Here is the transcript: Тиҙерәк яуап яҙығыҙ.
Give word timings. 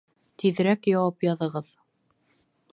Тиҙерәк 0.43 0.89
яуап 0.91 1.27
яҙығыҙ. 1.27 1.71